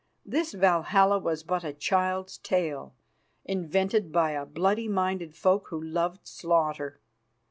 [0.25, 2.95] This Valhalla was but a child's tale,
[3.45, 6.99] invented by a bloody minded folk who loved slaughter.